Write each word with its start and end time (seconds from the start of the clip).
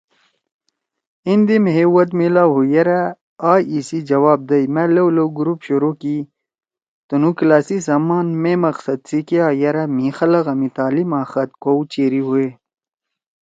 ایندے 1.27 1.55
مھیئے 1.63 1.85
ود 1.93 2.09
میلاؤ 2.19 2.49
ہُو 2.53 2.61
یرأ 2.75 3.01
آ 3.51 3.53
ایِسی 3.71 3.99
جواب 4.09 4.39
دئی۔ 4.49 4.65
مأ 4.73 4.83
لؤ 4.95 5.07
لؤ 5.15 5.27
گروپ 5.37 5.59
سوؤ 5.65 5.67
شروع 5.75 5.95
کی 6.01 6.17
تُنُو 7.07 7.29
کلاسیِا 7.37 7.85
سمان 7.87 8.27
مے 8.41 8.53
مقصد 8.65 8.99
سی 9.09 9.19
کیا 9.27 9.45
یرأ 9.61 9.83
مھی 9.95 10.07
خلگا 10.17 10.53
می 10.59 10.69
تعلیم 10.77 11.09
آں 11.19 11.25
خط 11.31 11.49
کؤ 11.63 11.79
چیری 11.91 12.21
ہُوئے۔ 12.25 12.47